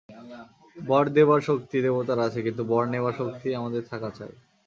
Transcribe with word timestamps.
বর 0.77 1.05
দেবার 1.09 1.39
শক্তি 1.41 1.77
দেবতার 1.81 2.19
আছে, 2.19 2.39
কিন্তু 2.41 2.61
বর 2.63 2.83
নেবার 2.85 3.15
শক্তি 3.17 3.47
আমাদের 3.55 3.83
থাকা 3.89 4.09
চাই। 4.09 4.33